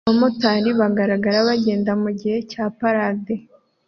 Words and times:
Abamotari 0.07 0.69
bagaragara 0.79 1.37
bagenda 1.49 1.91
mugihe 2.01 2.37
cya 2.51 2.63
parade 2.79 3.35